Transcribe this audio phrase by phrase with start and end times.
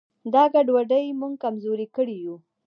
[0.33, 2.35] دا ګډوډي موږ کمزوري کړي یو.